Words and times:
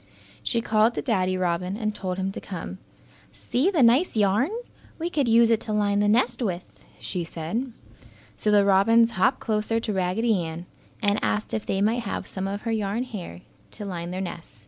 She 0.41 0.61
called 0.61 0.95
to 0.95 1.03
Daddy 1.03 1.37
Robin 1.37 1.77
and 1.77 1.93
told 1.93 2.17
him 2.17 2.31
to 2.31 2.41
come. 2.41 2.79
"See 3.31 3.69
the 3.69 3.83
nice 3.83 4.15
yarn! 4.17 4.49
We 4.97 5.11
could 5.11 5.27
use 5.27 5.51
it 5.51 5.59
to 5.59 5.73
line 5.73 5.99
the 5.99 6.07
nest 6.07 6.41
with," 6.41 6.73
she 6.99 7.23
said. 7.23 7.71
So 8.35 8.49
the 8.49 8.65
robins 8.65 9.11
hopped 9.11 9.41
closer 9.41 9.79
to 9.79 9.93
Raggedy 9.93 10.43
Ann 10.43 10.65
and 11.03 11.19
asked 11.23 11.53
if 11.53 11.67
they 11.67 11.81
might 11.81 12.01
have 12.01 12.25
some 12.25 12.47
of 12.47 12.61
her 12.61 12.71
yarn 12.71 13.03
hair 13.03 13.41
to 13.69 13.85
line 13.85 14.09
their 14.09 14.21
nest. 14.21 14.57